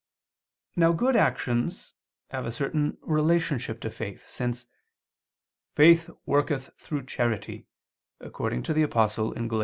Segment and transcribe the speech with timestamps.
[0.75, 1.93] Now good actions
[2.31, 4.65] have a certain relationship to faith: since
[5.75, 7.67] "faith worketh through charity,"
[8.19, 9.59] according to the Apostle (Gal.